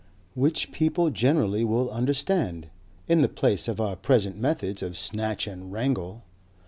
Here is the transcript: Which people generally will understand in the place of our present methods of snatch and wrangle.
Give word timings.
Which 0.33 0.71
people 0.71 1.11
generally 1.11 1.63
will 1.63 1.91
understand 1.91 2.69
in 3.07 3.21
the 3.21 3.29
place 3.29 3.67
of 3.67 3.79
our 3.79 3.95
present 3.95 4.35
methods 4.35 4.81
of 4.81 4.97
snatch 4.97 5.45
and 5.45 5.71
wrangle. 5.71 6.23